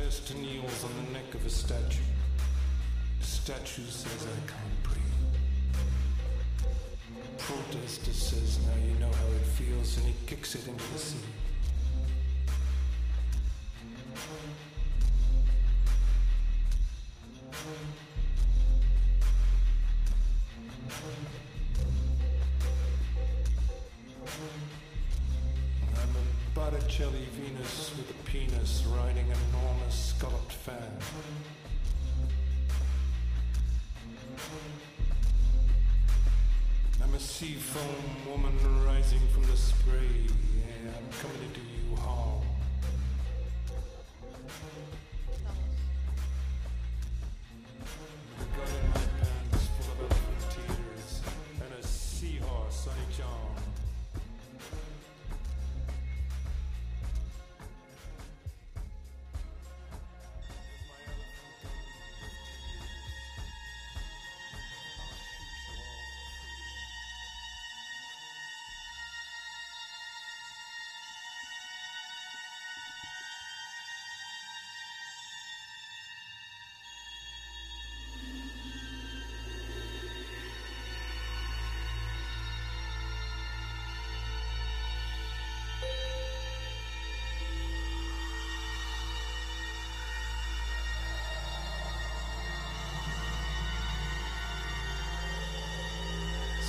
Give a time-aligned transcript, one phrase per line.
[0.00, 2.00] protest kneels on the neck of a statue.
[3.20, 5.76] The statue says, I can't breathe.
[7.36, 11.18] Protester says, now you know how it feels, and he kicks it into the sea.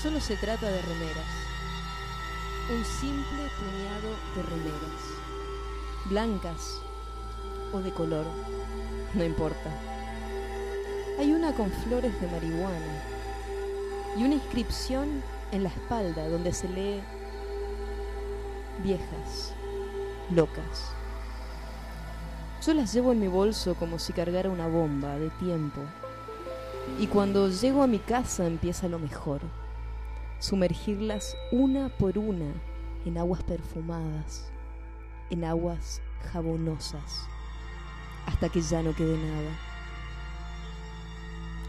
[0.02, 1.28] Solo se trata de remeras.
[2.74, 5.02] Un simple puñado de remeras.
[6.06, 6.82] Blancas
[7.72, 8.26] o de color.
[9.14, 9.70] No importa.
[11.20, 13.04] Hay una con flores de marihuana
[14.18, 15.22] y una inscripción
[15.52, 17.00] en la espalda donde se lee
[18.84, 19.54] viejas,
[20.32, 20.96] locas.
[22.66, 25.82] Yo las llevo en mi bolso como si cargara una bomba de tiempo.
[27.00, 29.42] Y cuando llego a mi casa empieza lo mejor.
[30.42, 32.52] Sumergirlas una por una
[33.06, 34.52] en aguas perfumadas,
[35.30, 36.02] en aguas
[36.34, 37.28] jabonosas,
[38.26, 39.52] hasta que ya no quede nada.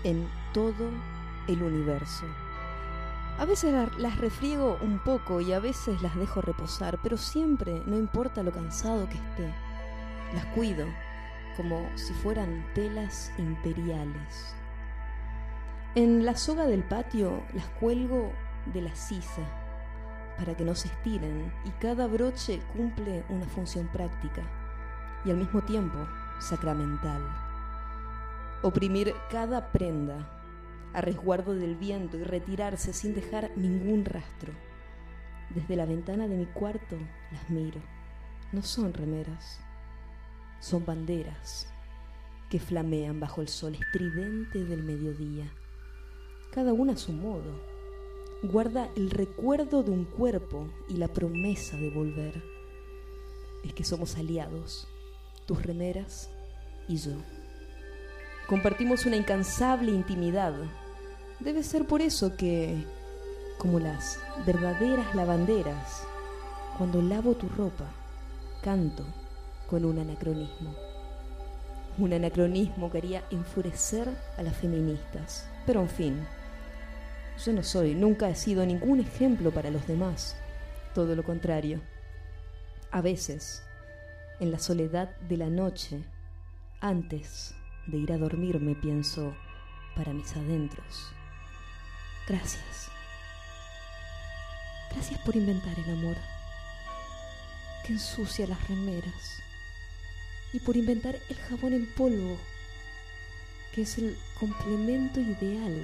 [0.05, 0.89] En todo
[1.49, 2.25] el universo.
[3.39, 7.83] A veces la- las refriego un poco y a veces las dejo reposar, pero siempre,
[7.85, 9.53] no importa lo cansado que esté,
[10.35, 10.87] las cuido
[11.59, 14.55] como si fueran telas imperiales.
[15.95, 18.33] En la soga del patio las cuelgo
[18.67, 19.43] de la sisa
[20.39, 24.43] para que no se estiren y cada broche cumple una función práctica
[25.25, 25.99] y al mismo tiempo
[26.39, 27.23] sacramental.
[28.63, 30.29] Oprimir cada prenda
[30.93, 34.53] a resguardo del viento y retirarse sin dejar ningún rastro.
[35.51, 36.97] Desde la ventana de mi cuarto
[37.31, 37.81] las miro.
[38.53, 39.61] No son remeras,
[40.61, 41.73] son banderas
[42.51, 45.51] que flamean bajo el sol estridente del mediodía.
[46.53, 47.72] Cada una a su modo.
[48.43, 52.43] Guarda el recuerdo de un cuerpo y la promesa de volver.
[53.63, 54.89] Es que somos aliados,
[55.47, 56.29] tus remeras
[56.89, 57.13] y yo.
[58.49, 60.55] Compartimos una incansable intimidad.
[61.39, 62.85] Debe ser por eso que,
[63.59, 66.03] como las verdaderas lavanderas,
[66.77, 67.87] cuando lavo tu ropa,
[68.61, 69.05] canto
[69.71, 70.75] con un anacronismo.
[71.97, 75.49] Un anacronismo que haría enfurecer a las feministas.
[75.65, 76.27] Pero en fin,
[77.39, 80.37] yo no soy, nunca he sido ningún ejemplo para los demás.
[80.95, 81.81] Todo lo contrario.
[82.91, 83.63] A veces,
[84.39, 86.05] en la soledad de la noche,
[86.81, 87.55] antes
[87.87, 89.35] de ir a dormir, me pienso
[89.97, 91.13] para mis adentros.
[92.29, 92.91] Gracias.
[94.93, 96.17] Gracias por inventar el amor,
[97.85, 99.43] que ensucia las remeras,
[100.53, 102.37] y por inventar el jabón en polvo,
[103.75, 105.83] que es el complemento ideal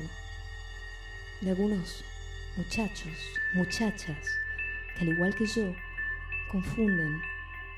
[1.41, 2.05] de algunos
[2.57, 3.13] muchachos,
[3.55, 4.41] muchachas,
[4.97, 5.75] que al igual que yo,
[6.51, 7.21] confunden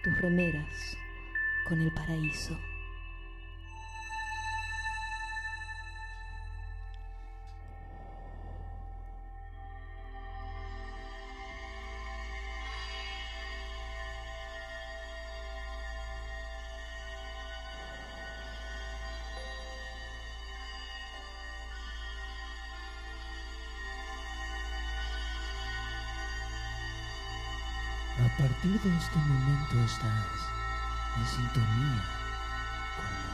[0.02, 0.96] tus remeras
[1.64, 2.58] con el paraíso.
[28.34, 30.40] A partir de este momento estás
[31.18, 32.02] en sintonía
[32.96, 33.29] con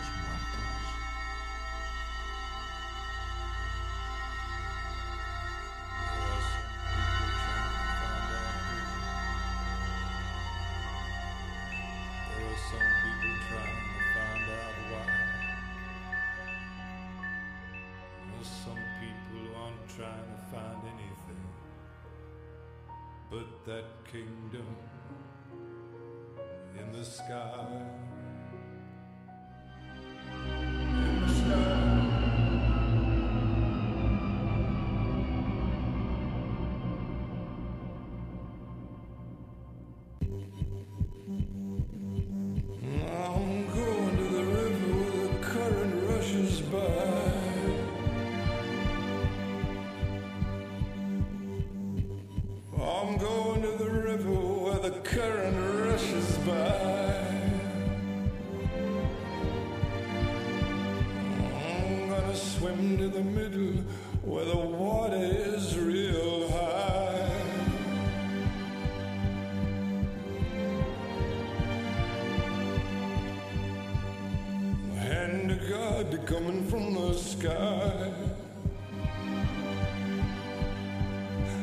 [76.16, 78.12] candy coming from the sky.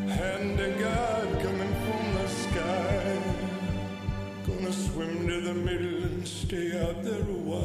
[0.08, 3.22] Hand of God coming from the sky.
[4.48, 7.64] Gonna swim to the middle and stay out there a while.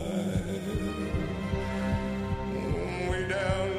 [3.11, 3.78] Way down.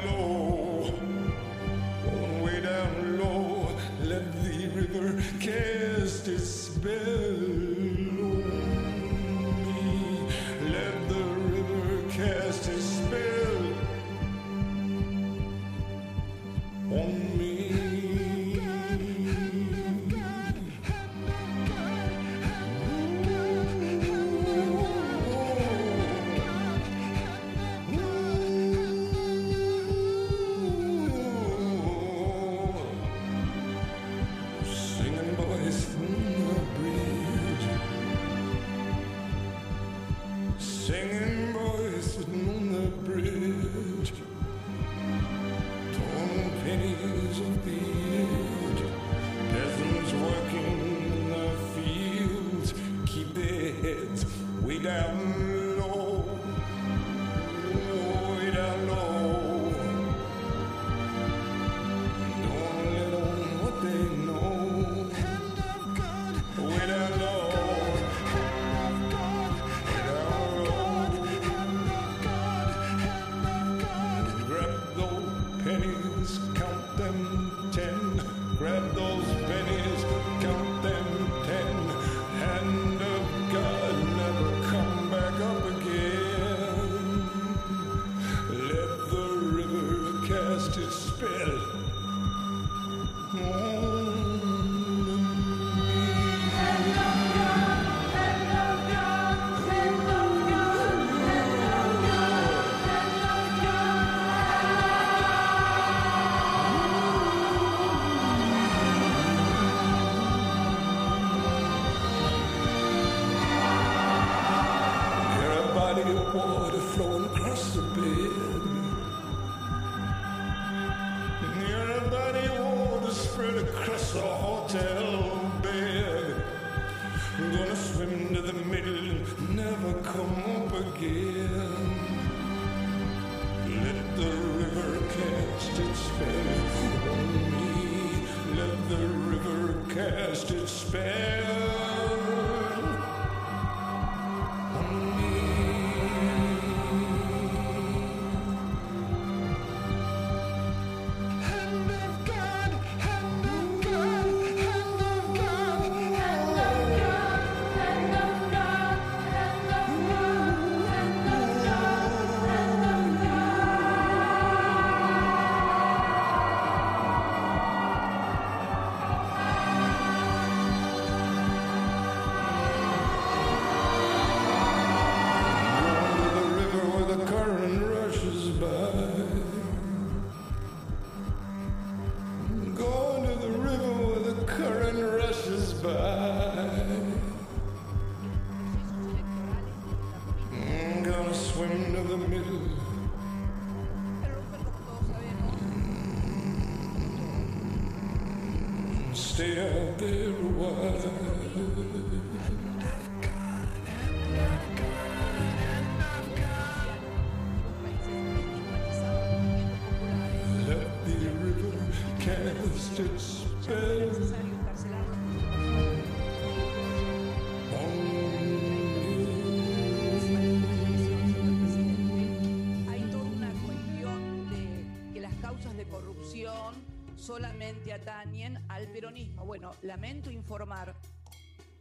[227.20, 229.44] Solamente atañen al peronismo.
[229.44, 230.96] Bueno, lamento informar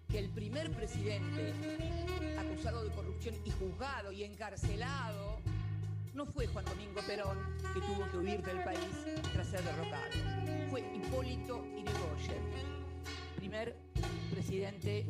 [0.08, 1.54] que el primer presidente
[2.38, 5.40] acusado de corrupción y juzgado y encarcelado
[6.14, 7.38] no fue Juan Domingo Perón,
[7.74, 8.80] que tuvo que huir del país
[9.32, 10.12] tras ser derrocado.
[10.70, 12.44] Fue Hipólito Yrigoyen,
[13.38, 13.78] primer
[14.32, 15.06] presidente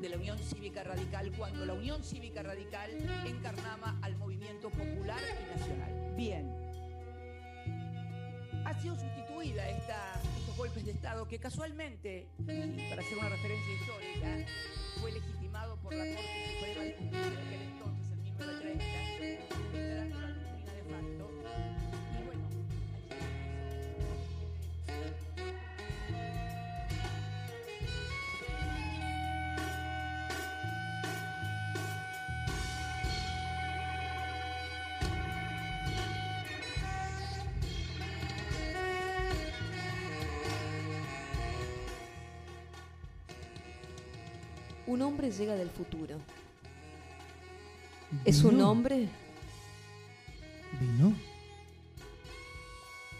[0.00, 2.90] de la Unión Cívica Radical, cuando la Unión Cívica Radical
[3.26, 6.14] encarnaba al movimiento popular y nacional.
[6.16, 6.54] Bien.
[8.66, 8.96] Ha sido
[9.40, 14.46] sustituida esta, estos golpes de Estado que casualmente, para hacer una referencia histórica,
[15.00, 17.59] fue legitimado por la Corte Suprema de Justicia
[45.00, 46.18] Un hombre llega del futuro.
[48.26, 49.08] Es un hombre
[50.78, 51.14] ¿Vino?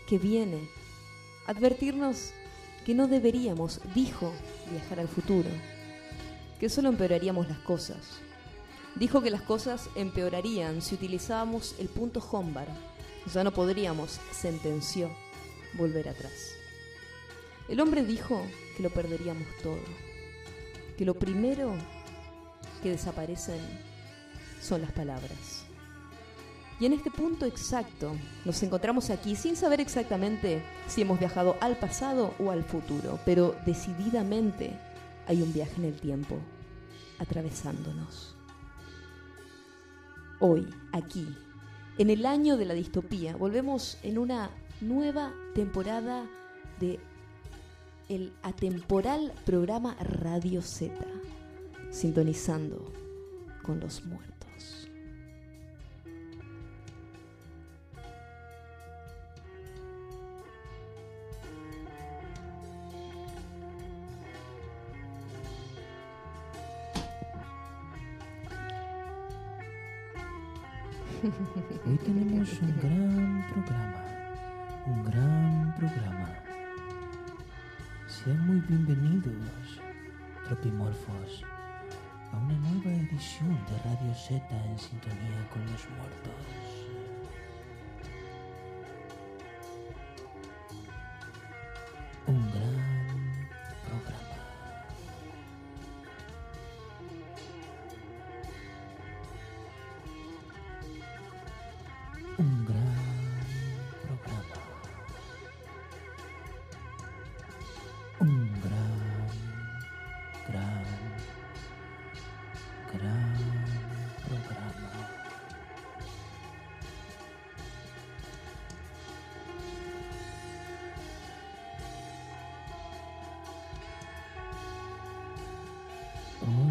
[0.06, 0.58] que viene
[1.46, 2.32] advertirnos
[2.84, 4.30] que no deberíamos, dijo,
[4.70, 5.48] viajar al futuro,
[6.58, 8.18] que solo empeoraríamos las cosas.
[8.96, 12.68] Dijo que las cosas empeorarían si utilizábamos el punto Hombar.
[13.32, 15.10] Ya no podríamos, sentenció,
[15.78, 16.52] volver atrás.
[17.70, 18.42] El hombre dijo
[18.76, 20.09] que lo perderíamos todo,
[21.00, 21.72] que lo primero
[22.82, 23.58] que desaparecen
[24.60, 25.64] son las palabras.
[26.78, 28.12] Y en este punto exacto
[28.44, 33.56] nos encontramos aquí sin saber exactamente si hemos viajado al pasado o al futuro, pero
[33.64, 34.78] decididamente
[35.26, 36.36] hay un viaje en el tiempo
[37.18, 38.36] atravesándonos.
[40.38, 41.26] Hoy, aquí,
[41.96, 44.50] en el año de la distopía, volvemos en una
[44.82, 46.26] nueva temporada
[46.78, 47.00] de
[48.10, 50.92] el atemporal programa Radio Z,
[51.92, 52.92] sintonizando
[53.62, 54.88] con los muertos.
[71.86, 74.04] Hoy tenemos un gran programa.
[74.86, 75.29] Un gran
[78.70, 79.80] bienvenidos,
[80.46, 81.42] tropimorfos,
[82.32, 87.09] a una nueva edición de Radio Z en sintonía con los muertos.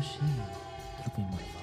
[0.02, 0.20] しい
[1.04, 1.59] Happy Monday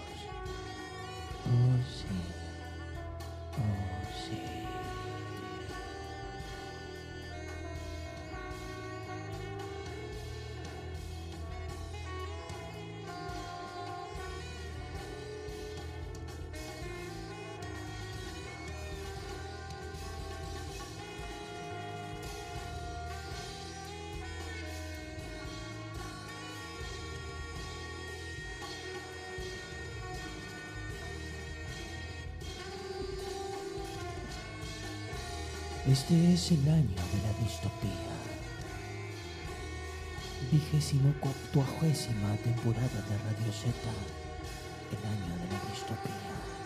[35.89, 38.11] Este es el año de la distopía.
[40.51, 43.71] Vigésimo cuacuagésima temporada de Radio Z.
[44.91, 46.66] El año de la distopía.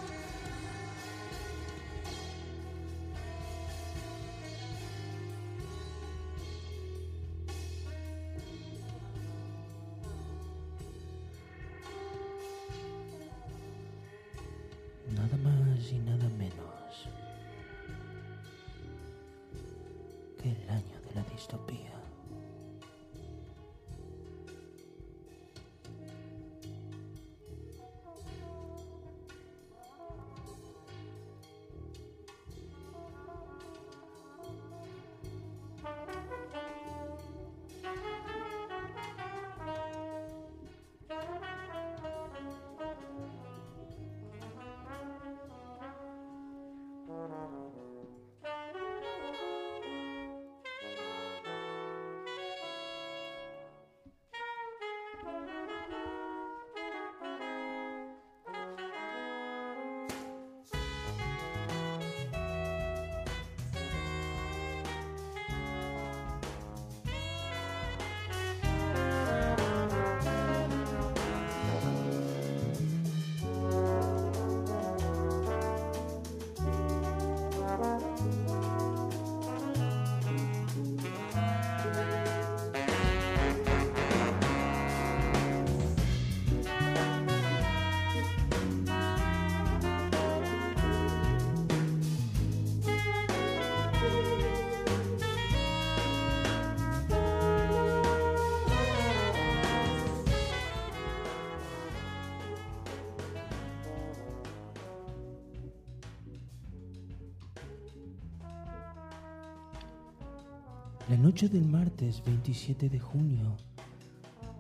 [111.11, 113.57] La noche del martes 27 de junio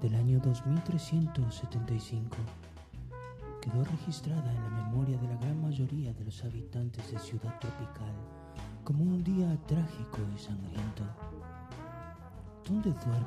[0.02, 2.36] del año 2375
[3.62, 8.12] quedó registrada en la memoria de la gran mayoría de los habitantes de Ciudad Tropical
[8.82, 11.04] como un día trágico y sangriento.
[12.66, 13.20] ¿Dónde duerme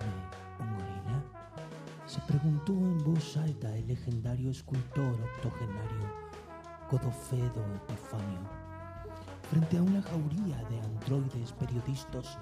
[0.60, 1.24] un?
[2.06, 6.12] Se preguntó en voz alta el legendario escultor octogenario
[6.92, 8.42] Godofredo Epifanio,
[9.50, 12.38] frente a una jauría de androides periodistas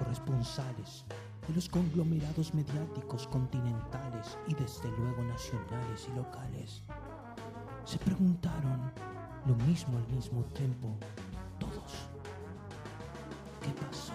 [0.00, 1.04] corresponsales
[1.46, 6.82] de los conglomerados mediáticos continentales y desde luego nacionales y locales.
[7.84, 8.90] Se preguntaron
[9.46, 10.96] lo mismo al mismo tiempo
[11.58, 12.08] todos.
[13.60, 14.14] ¿Qué pasó?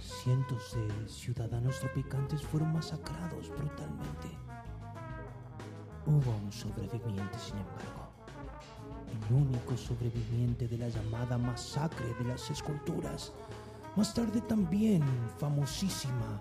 [0.00, 4.28] Cientos de ciudadanos tropicantes fueron masacrados brutalmente.
[6.06, 8.08] Hubo un sobreviviente, sin embargo.
[9.28, 13.32] El único sobreviviente de la llamada masacre de las esculturas.
[13.98, 15.02] Más tarde también
[15.38, 16.40] famosísima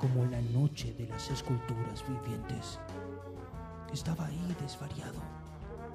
[0.00, 2.78] como la noche de las esculturas vivientes.
[3.92, 5.20] Estaba ahí desvariado,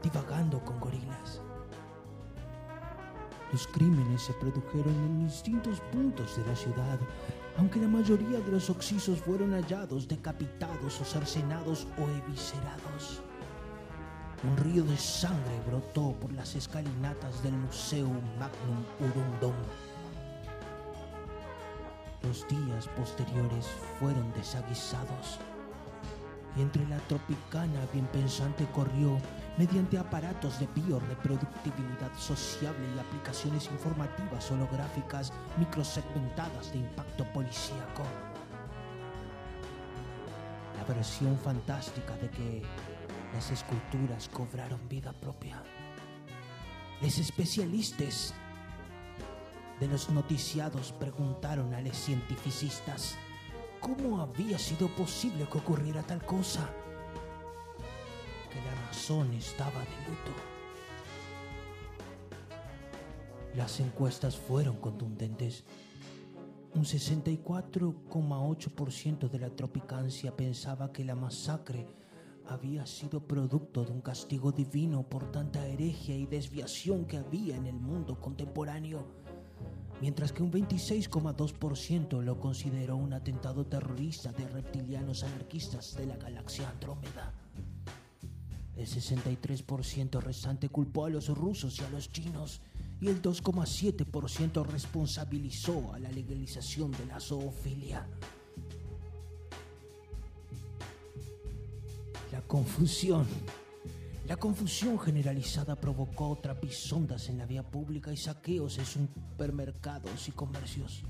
[0.03, 1.41] divagando con gorilas.
[3.51, 6.99] Los crímenes se produjeron en distintos puntos de la ciudad,
[7.57, 13.23] aunque la mayoría de los occisos fueron hallados decapitados o cercenados o eviscerados.
[14.43, 19.55] Un río de sangre brotó por las escalinatas del Museo Magnum Urundum.
[22.23, 23.65] Los días posteriores
[23.99, 25.39] fueron desaguisados
[26.55, 29.17] y entre la tropicana bien pensante corrió
[29.57, 38.03] mediante aparatos de bioreproductibilidad sociable y aplicaciones informativas holográficas microsegmentadas de impacto policíaco.
[40.77, 42.63] La versión fantástica de que
[43.33, 45.61] las esculturas cobraron vida propia.
[47.01, 48.33] Los especialistas
[49.79, 53.17] de los noticiados preguntaron a los cientificistas
[53.79, 56.69] cómo había sido posible que ocurriera tal cosa.
[58.51, 60.33] Que la razón estaba de luto.
[63.55, 65.63] Las encuestas fueron contundentes.
[66.75, 71.87] Un 64,8% de la tropicancia pensaba que la masacre
[72.47, 77.65] había sido producto de un castigo divino por tanta herejía y desviación que había en
[77.65, 79.28] el mundo contemporáneo
[80.01, 86.69] mientras que un 26,2% lo consideró un atentado terrorista de reptilianos anarquistas de la galaxia
[86.69, 87.33] Andrómeda.
[88.75, 92.61] El 63% restante culpó a los rusos y a los chinos
[93.01, 98.07] y el 2,7% responsabilizó a la legalización de la zoofilia.
[102.31, 103.25] La confusión
[104.29, 111.01] la confusión generalizada provocó trapisondas en la vía pública y saqueos en supermercados y comercios.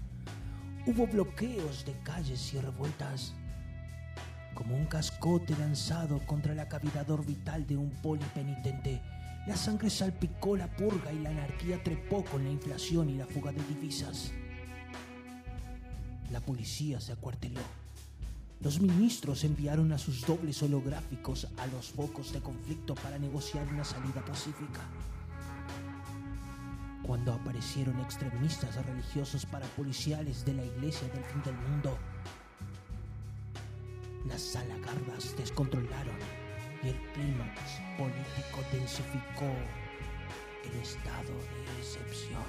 [0.87, 3.33] Hubo bloqueos de calles y revueltas.
[4.55, 9.01] Como un cascote lanzado contra la cavidad orbital de un polipenitente,
[9.45, 13.51] la sangre salpicó la purga y la anarquía trepó con la inflación y la fuga
[13.51, 14.31] de divisas.
[16.31, 17.59] La policía se acuarteló.
[18.61, 23.85] Los ministros enviaron a sus dobles holográficos a los focos de conflicto para negociar una
[23.85, 24.81] salida pacífica.
[27.03, 31.97] Cuando aparecieron extremistas religiosos parapoliciales de la iglesia del fin del mundo,
[34.27, 36.17] las salagardas descontrolaron
[36.83, 37.61] y el clímax
[37.97, 39.51] político densificó
[40.65, 42.43] el estado de excepción.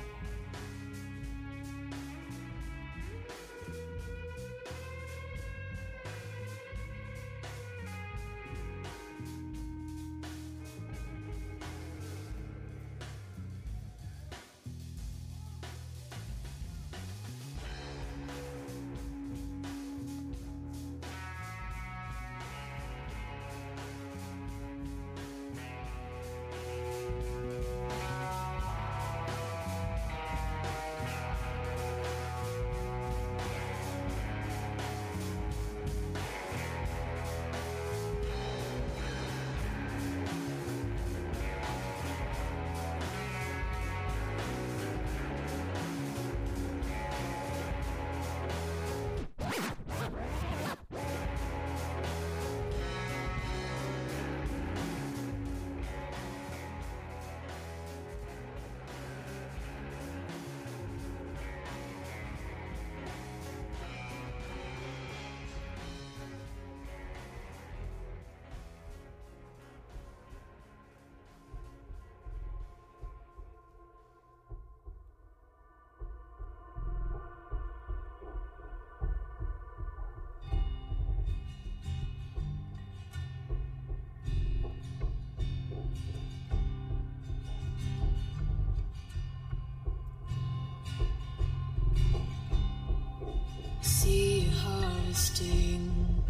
[95.40, 96.22] Sting.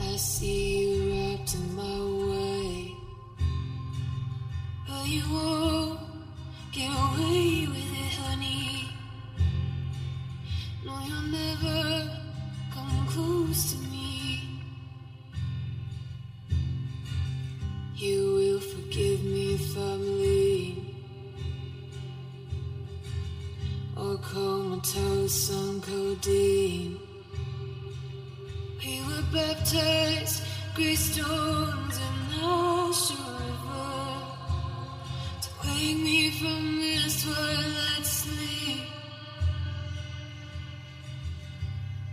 [0.00, 1.98] I see you wrapped in my
[2.30, 2.94] way,
[4.88, 5.59] but you won't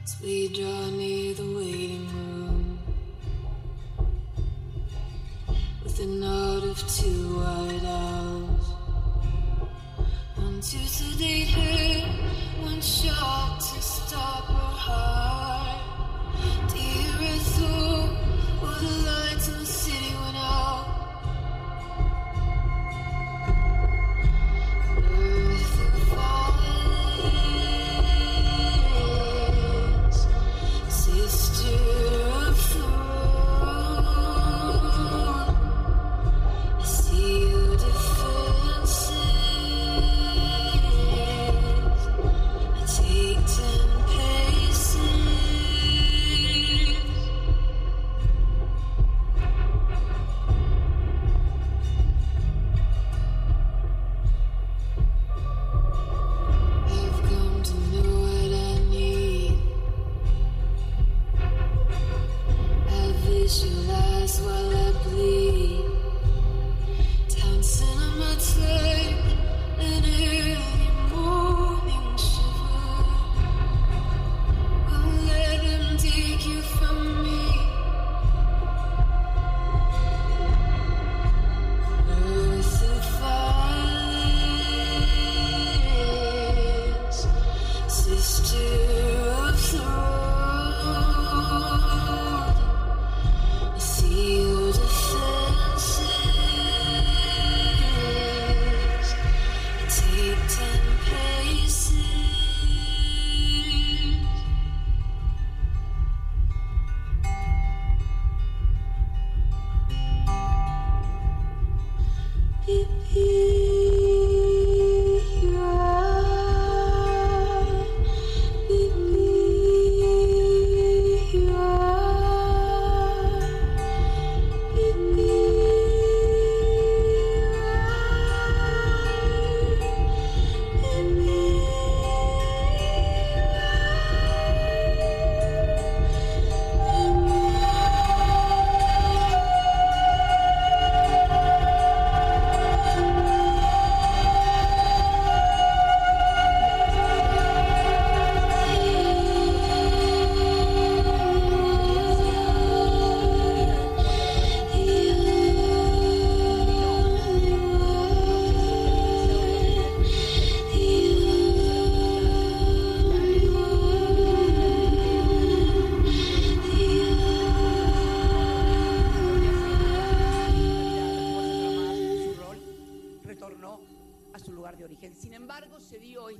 [0.08, 2.80] As we draw near the waiting room
[5.84, 8.68] with a nod of two white owls.
[10.36, 12.08] One to sedate her,
[12.64, 15.37] one shot to stop her heart.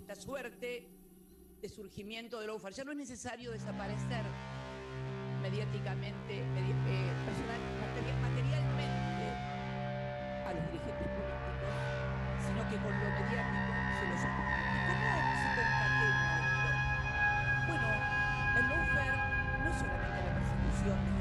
[0.08, 0.88] Esta suerte
[1.62, 2.74] de surgimiento del lawfare.
[2.74, 4.24] Ya no es necesario desaparecer
[5.42, 9.26] mediáticamente, medi- eh, personal- materi- materialmente
[10.48, 11.76] a los dirigentes políticos,
[12.40, 14.56] sino que con lo mediático se los ocupa.
[14.64, 15.04] ¿Y cómo
[15.36, 15.48] se
[16.48, 16.72] esto?
[17.68, 17.88] Bueno,
[18.56, 19.20] el lawfare
[19.60, 21.17] no solamente la persecución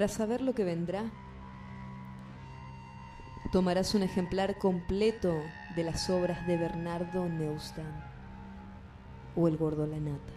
[0.00, 1.04] Para saber lo que vendrá,
[3.52, 5.30] tomarás un ejemplar completo
[5.76, 7.84] de las obras de Bernardo Neustadt
[9.36, 10.32] o El Gordo La Nata.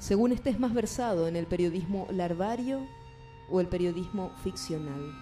[0.00, 2.84] Según estés más versado en el periodismo larvario
[3.48, 5.14] o el periodismo ficcional.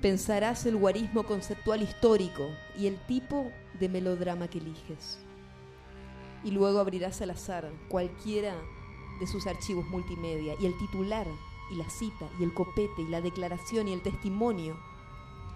[0.00, 5.18] Pensarás el guarismo conceptual histórico y el tipo de melodrama que eliges.
[6.42, 8.54] Y luego abrirás al azar cualquiera
[9.20, 11.26] de sus archivos multimedia y el titular
[11.70, 14.76] y la cita y el copete y la declaración y el testimonio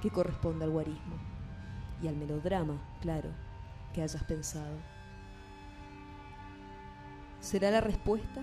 [0.00, 1.16] que corresponde al guarismo
[2.02, 3.30] y al melodrama, claro,
[3.92, 4.76] que hayas pensado.
[7.40, 8.42] ¿Será la respuesta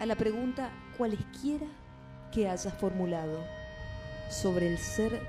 [0.00, 1.66] a la pregunta cualesquiera
[2.32, 3.44] que hayas formulado
[4.30, 5.20] sobre el ser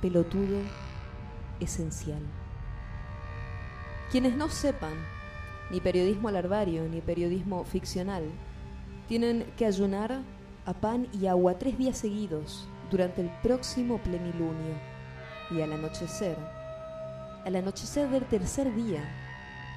[0.00, 0.60] pelotudo
[1.60, 2.22] esencial?
[4.10, 4.94] Quienes no sepan
[5.72, 8.22] ni periodismo alarvario ni periodismo ficcional
[9.08, 10.20] tienen que ayunar
[10.64, 14.74] a pan y agua tres días seguidos durante el próximo plenilunio
[15.50, 16.36] y al anochecer,
[17.44, 19.02] al anochecer del tercer día,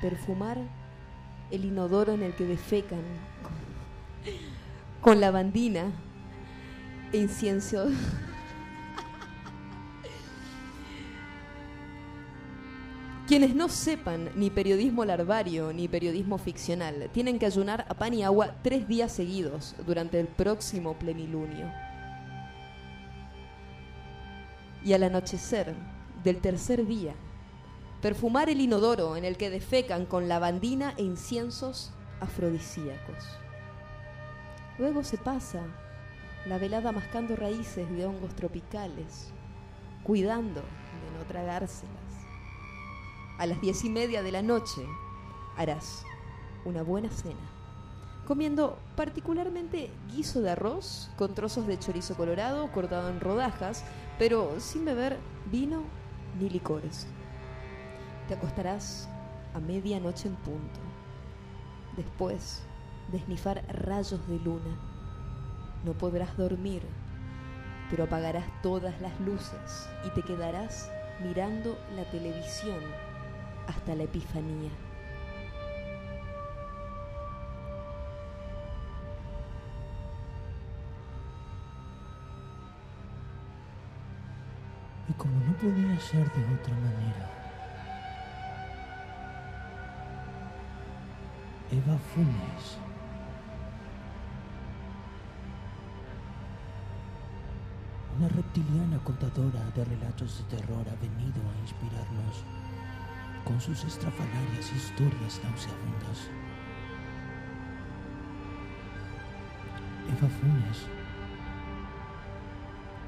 [0.02, 0.58] perfumar
[1.52, 3.02] el inodoro en el que defecan
[3.42, 3.54] con,
[5.02, 5.92] con lavandina
[7.12, 7.88] e incienso.
[13.28, 18.22] Quienes no sepan ni periodismo larvario ni periodismo ficcional tienen que ayunar a pan y
[18.22, 21.72] agua tres días seguidos durante el próximo plenilunio.
[24.84, 25.74] Y al anochecer
[26.24, 27.16] del tercer día,
[28.00, 33.26] perfumar el inodoro en el que defecan con lavandina e inciensos afrodisíacos.
[34.78, 35.64] Luego se pasa
[36.46, 39.32] la velada mascando raíces de hongos tropicales,
[40.04, 42.05] cuidando de no tragárselas.
[43.38, 44.88] A las diez y media de la noche
[45.58, 46.06] harás
[46.64, 47.36] una buena cena,
[48.26, 53.84] comiendo particularmente guiso de arroz con trozos de chorizo colorado cortado en rodajas,
[54.18, 55.18] pero sin beber
[55.52, 55.84] vino
[56.40, 57.08] ni licores.
[58.30, 59.10] Te acostarás
[59.54, 60.80] a medianoche en punto.
[61.98, 62.64] Después
[63.12, 63.22] de
[63.68, 64.80] rayos de luna,
[65.84, 66.84] no podrás dormir,
[67.90, 70.90] pero apagarás todas las luces y te quedarás
[71.22, 72.80] mirando la televisión
[73.68, 74.72] hasta la epifanía.
[85.08, 87.30] Y como no podía ser de otra manera,
[91.72, 92.78] Eva Funes
[98.18, 102.46] una reptiliana contadora de relatos de terror ha venido a inspirarnos
[103.46, 106.30] con sus estrafalarias historias nauseabundas.
[110.10, 110.88] Eva Funes,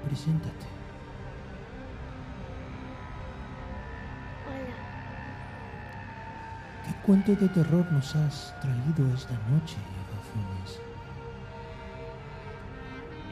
[0.06, 0.67] preséntate.
[4.47, 4.78] Hola,
[6.86, 10.80] ¿Qué cuento de terror nos has traído esta noche, Eva Funes?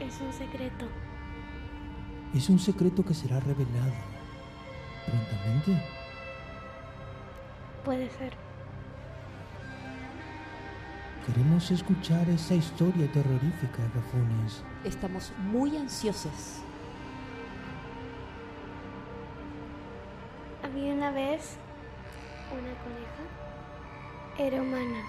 [0.00, 0.86] es un secreto.
[2.34, 3.92] Es un secreto que será revelado
[5.06, 5.95] prontamente.
[7.86, 8.32] Puede ser.
[11.24, 14.64] Queremos escuchar esa historia terrorífica, Eva Funes.
[14.82, 16.62] Estamos muy ansiosos.
[20.64, 21.58] Había una vez
[22.50, 24.50] una coneja.
[24.50, 25.04] Era humana.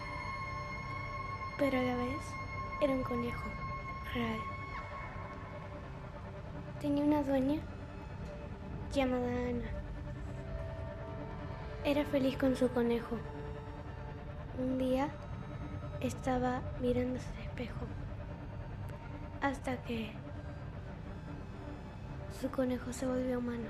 [1.58, 2.22] Pero a la vez
[2.80, 3.50] era un conejo
[4.14, 4.40] real.
[6.80, 7.60] Tenía una dueña
[8.94, 9.77] llamada Ana.
[11.88, 13.16] Era feliz con su conejo.
[14.60, 15.08] Un día
[16.02, 17.86] estaba mirándose al espejo
[19.40, 20.12] hasta que
[22.42, 23.70] su conejo se volvió humano.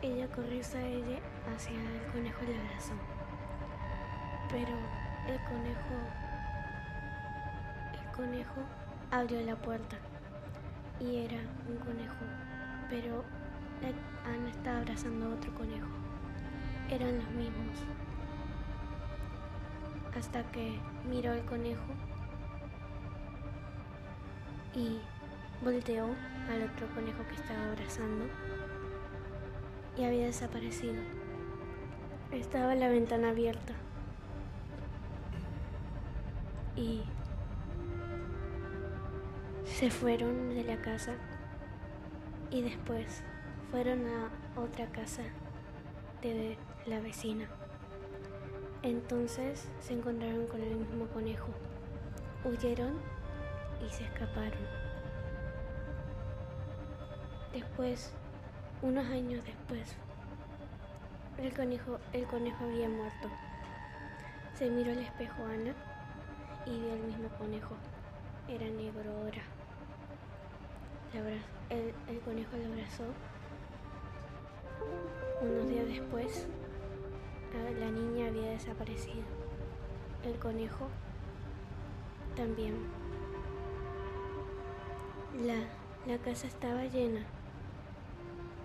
[0.00, 1.18] Ella corrió hacia ella,
[1.54, 2.94] hacia el conejo y le abrazó.
[4.48, 4.72] Pero
[5.28, 5.94] el conejo,
[7.92, 8.60] el conejo
[9.10, 9.98] abrió la puerta
[11.00, 11.38] y era
[11.68, 12.24] un conejo,
[12.88, 13.24] pero
[14.24, 16.05] Ana estaba abrazando a otro conejo.
[16.90, 17.78] Eran los mismos.
[20.16, 21.82] Hasta que miró al conejo
[24.74, 25.00] y
[25.62, 26.04] volteó
[26.50, 28.26] al otro conejo que estaba abrazando
[29.96, 31.02] y había desaparecido.
[32.30, 33.74] Estaba la ventana abierta.
[36.76, 37.02] Y
[39.64, 41.14] se fueron de la casa
[42.50, 43.22] y después
[43.70, 45.22] fueron a otra casa
[46.22, 47.48] de la vecina.
[48.82, 51.48] Entonces se encontraron con el mismo conejo.
[52.44, 52.98] Huyeron
[53.84, 54.60] y se escaparon.
[57.52, 58.12] Después,
[58.82, 59.96] unos años después,
[61.38, 63.28] el conejo, el conejo había muerto.
[64.54, 65.74] Se miró al espejo Ana
[66.66, 67.74] y vio al mismo conejo.
[68.48, 69.42] Era negro ahora.
[71.70, 73.04] El, el conejo lo abrazó.
[75.42, 76.46] Unos días después,
[77.56, 79.24] la, la niña había desaparecido.
[80.24, 80.88] el conejo
[82.36, 82.74] también.
[85.44, 85.54] La,
[86.06, 87.20] la casa estaba llena.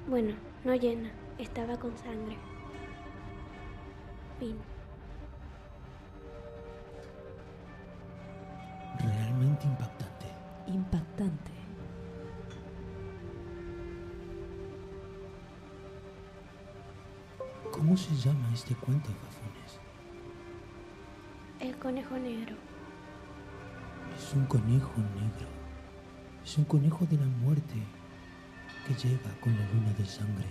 [0.08, 2.38] Bueno, no llena, estaba con sangre.
[4.40, 4.58] Fin.
[9.00, 10.26] Realmente impactante.
[10.68, 11.52] Impactante.
[17.82, 19.80] ¿Cómo se llama este cuento, Gafones?
[21.60, 22.56] El conejo negro.
[24.16, 25.48] Es un conejo negro.
[26.46, 27.74] Es un conejo de la muerte
[28.86, 30.46] que llega con la luna de sangre.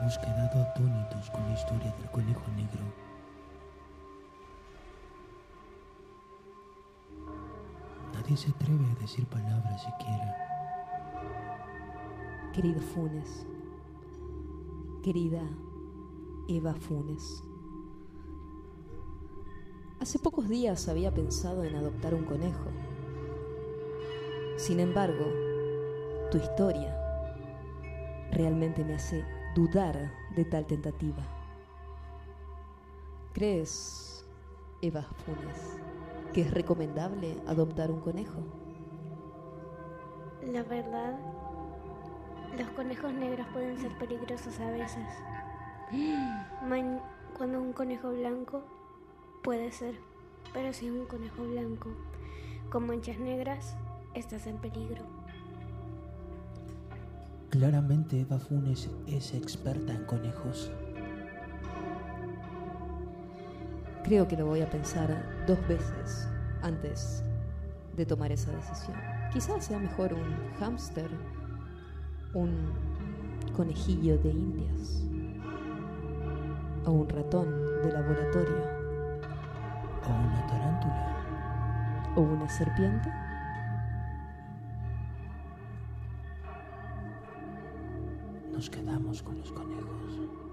[0.00, 3.07] Hemos quedado atónitos con la historia del conejo negro.
[8.28, 10.36] Nadie se atreve a decir palabras siquiera.
[12.52, 13.46] Querido Funes,
[15.02, 15.40] querida
[16.46, 17.42] Eva Funes,
[19.98, 22.68] hace pocos días había pensado en adoptar un conejo.
[24.58, 25.24] Sin embargo,
[26.30, 26.94] tu historia
[28.30, 31.26] realmente me hace dudar de tal tentativa.
[33.32, 34.22] ¿Crees,
[34.82, 35.78] Eva Funes,
[36.32, 38.40] que es recomendable adoptar un conejo?
[40.42, 41.18] La verdad,
[42.58, 45.06] los conejos negros pueden ser peligrosos a veces.
[46.66, 47.00] Man-
[47.36, 48.62] cuando un conejo blanco
[49.42, 49.94] puede ser,
[50.52, 51.90] pero si es un conejo blanco
[52.70, 53.76] con manchas negras,
[54.14, 55.02] estás en peligro.
[57.50, 60.70] Claramente Eva Funes es experta en conejos.
[64.04, 65.08] Creo que lo voy a pensar
[65.46, 66.28] dos veces
[66.62, 67.22] antes
[67.96, 68.96] de tomar esa decisión.
[69.32, 71.10] Quizás sea mejor un hámster,
[72.32, 72.72] un
[73.56, 75.02] conejillo de indias
[76.84, 77.48] o un ratón
[77.82, 78.62] de laboratorio
[80.06, 81.14] O una tarántula.
[82.16, 83.10] o una serpiente.
[88.52, 90.47] Nos quedamos con los conejos.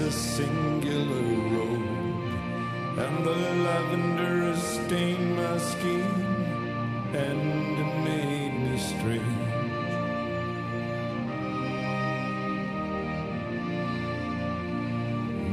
[0.00, 1.22] A singular
[1.54, 1.82] road,
[2.96, 6.06] and the lavender has stained my skin
[7.12, 9.40] and made me strange.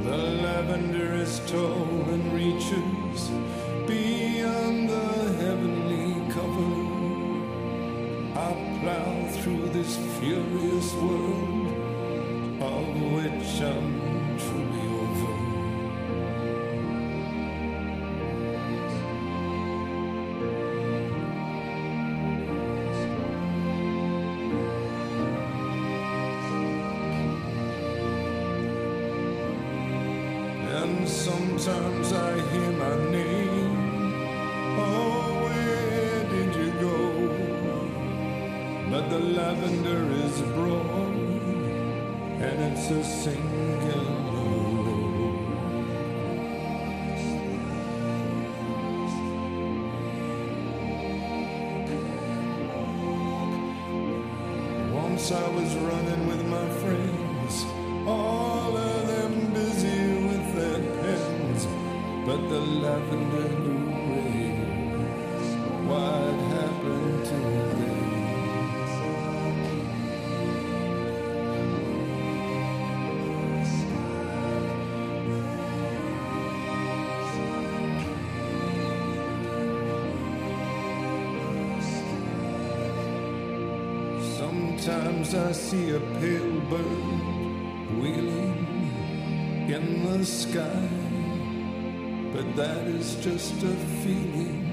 [0.05, 3.29] The lavender is tall and reaches
[3.85, 5.09] beyond the
[5.43, 6.73] heavenly cover.
[8.39, 11.67] I plow through this furious world
[12.61, 14.26] of which I'm.
[30.69, 33.77] And sometimes I hear my name.
[34.77, 36.97] Oh, where did you go?
[38.91, 41.15] But the lavender is broad
[42.39, 44.16] and it's a singular
[55.27, 57.65] guess I was running with my friends,
[58.07, 61.67] all of them busy with their pens.
[62.25, 65.49] But the lavender new waves,
[65.89, 67.97] what happened to them?
[84.37, 85.16] Sometimes.
[85.27, 90.87] Sometimes I see a pale bird wheeling in the sky,
[92.31, 94.63] but that is just a feeling,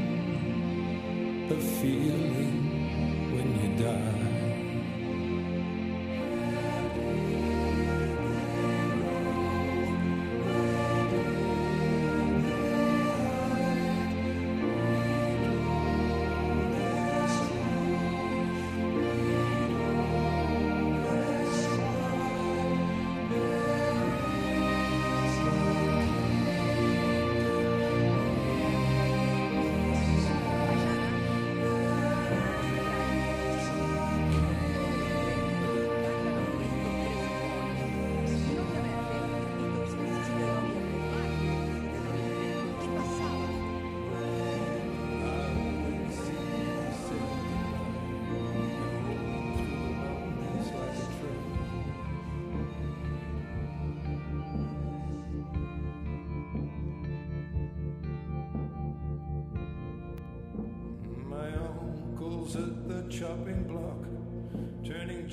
[1.51, 2.44] a feeling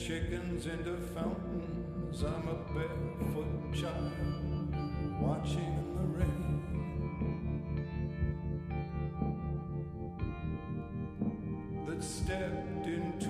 [0.07, 2.23] chickens into fountains.
[2.23, 4.11] I'm a barefoot child,
[5.21, 6.61] watching in the rain.
[11.87, 13.29] That stepped into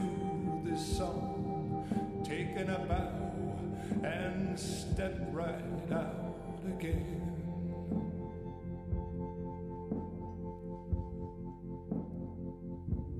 [0.63, 1.85] this song,
[2.23, 3.33] taken a bow,
[4.05, 7.27] and stepped right out again.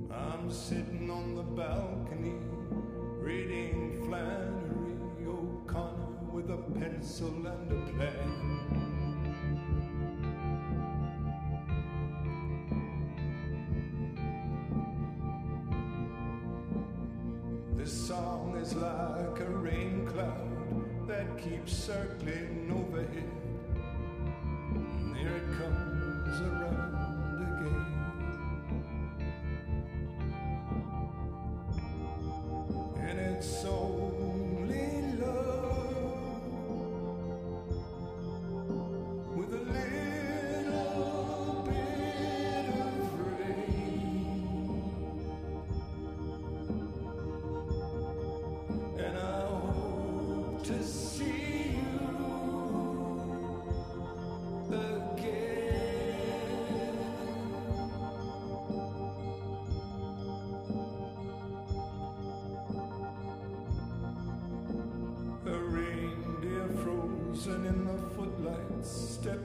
[0.09, 2.60] I'm sitting on the balcony
[3.21, 8.90] reading Flannery O'Connor with a pencil and a pen.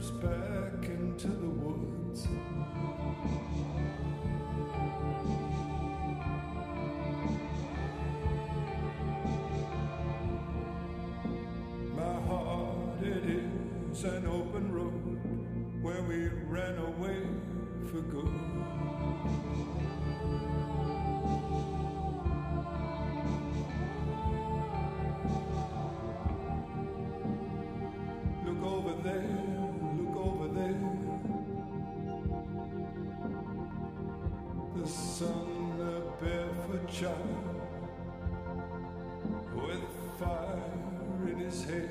[0.01, 2.27] Steps back into the woods.
[11.95, 13.25] My heart, it
[13.93, 17.23] is an open road where we ran away
[17.91, 18.47] for good.
[39.55, 39.83] With
[40.19, 40.63] fire
[41.27, 41.91] in his hair.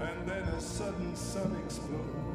[0.00, 2.25] And then a sudden sun explodes.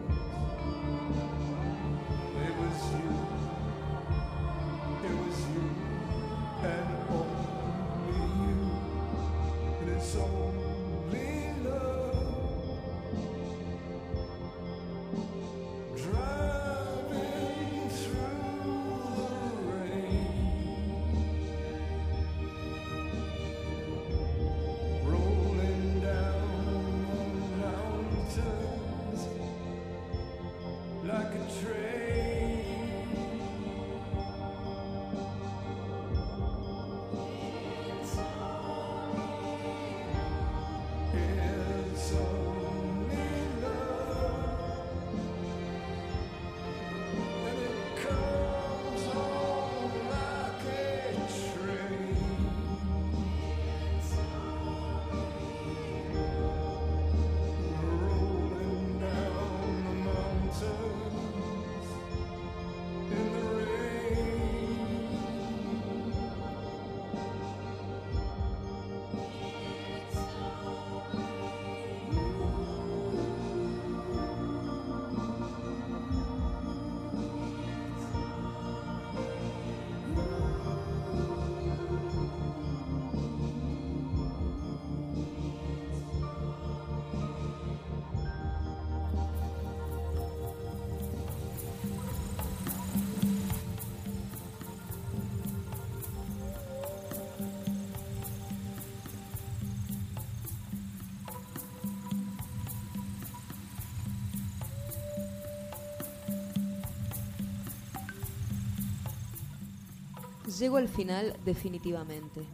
[110.62, 112.46] Llego al final definitivamente.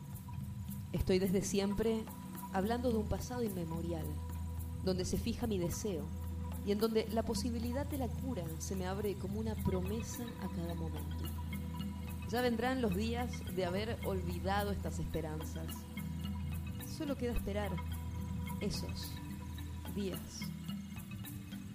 [0.94, 2.06] Estoy desde siempre
[2.54, 4.06] hablando de un pasado inmemorial,
[4.86, 6.06] donde se fija mi deseo
[6.66, 10.48] y en donde la posibilidad de la cura se me abre como una promesa a
[10.56, 11.26] cada momento.
[12.30, 15.68] Ya vendrán los días de haber olvidado estas esperanzas.
[16.98, 17.72] Solo queda esperar
[18.62, 19.12] esos
[19.96, 20.40] días.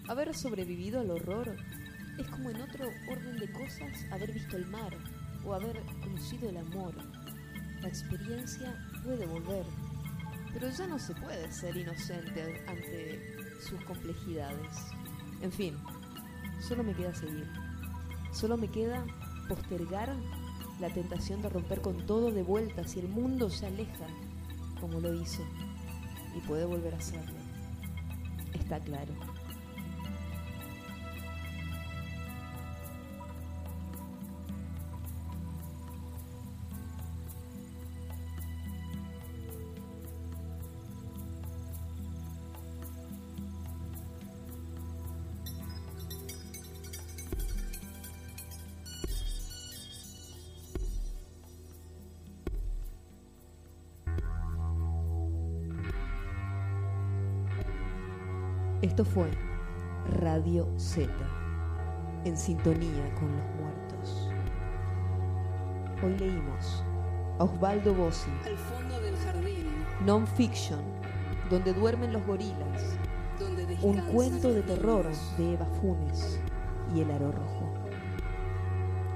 [0.09, 1.55] Haber sobrevivido al horror
[2.18, 4.97] es como en otro orden de cosas haber visto el mar
[5.45, 6.95] o haber conocido el amor.
[7.80, 9.64] La experiencia puede volver,
[10.53, 14.76] pero ya no se puede ser inocente ante sus complejidades.
[15.40, 15.76] En fin,
[16.61, 17.49] solo me queda seguir.
[18.32, 19.05] Solo me queda
[19.49, 20.14] postergar
[20.80, 24.07] la tentación de romper con todo de vuelta si el mundo se aleja,
[24.80, 25.43] como lo hizo,
[26.36, 27.38] y puede volver a hacerlo.
[28.55, 29.32] Está claro.
[59.14, 59.28] Fue
[60.20, 61.10] Radio Z,
[62.24, 64.28] en sintonía con los muertos.
[66.02, 66.82] Hoy leímos
[67.38, 69.66] a Osvaldo Bossi, Al fondo del jardín,
[70.06, 70.80] Non-Fiction,
[71.50, 72.96] donde duermen los gorilas,
[73.38, 75.06] donde un cuento de terror
[75.36, 76.40] de Eva Funes
[76.94, 77.72] y El Aro Rojo.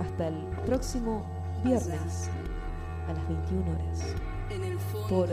[0.00, 1.24] Hasta el próximo
[1.64, 2.28] viernes
[3.08, 4.14] a las 21 horas
[4.50, 5.28] En el fondo por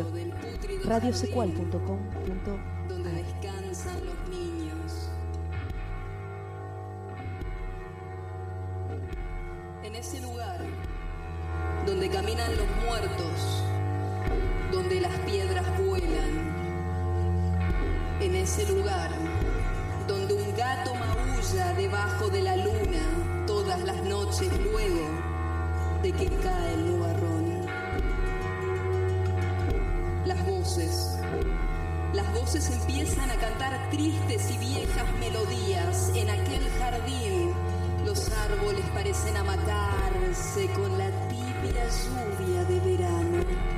[0.86, 2.88] radiosecual.com.ar.
[2.88, 4.43] donde descansan los niños.
[18.54, 19.10] Ese lugar
[20.08, 25.08] donde un gato maulla debajo de la luna todas las noches luego
[26.04, 27.66] de que cae el nubarrón.
[30.26, 31.18] Las voces
[32.14, 36.12] las voces empiezan a cantar tristes y viejas melodías.
[36.14, 37.54] En aquel jardín
[38.06, 43.73] los árboles parecen amacarse con la tibia lluvia de verano.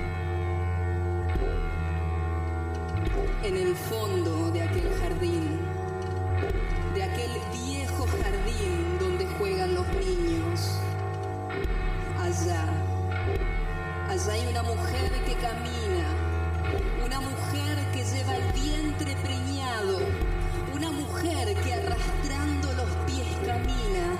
[3.43, 5.59] En el fondo de aquel jardín,
[6.93, 10.79] de aquel viejo jardín donde juegan los niños,
[12.19, 12.65] allá,
[14.09, 16.25] allá hay una mujer que camina
[17.05, 19.99] una mujer que lleva el vientre preñado,
[20.73, 24.17] una mujer que arrastrando los pies camina.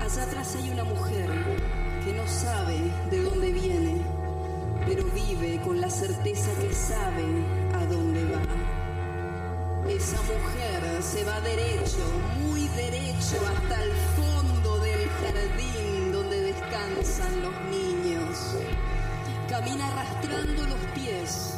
[0.00, 1.28] Allá atrás hay una mujer
[2.04, 2.78] que no sabe
[3.10, 3.45] de dónde
[4.86, 7.24] pero vive con la certeza que sabe
[7.74, 9.90] a dónde va.
[9.90, 12.04] Esa mujer se va derecho,
[12.40, 18.56] muy derecho, hasta el fondo del jardín donde descansan los niños.
[19.48, 21.54] Camina arrastrando los pies,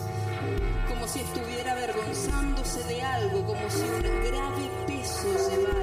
[0.88, 5.77] como si estuviera avergonzándose de algo, como si un grave peso llevara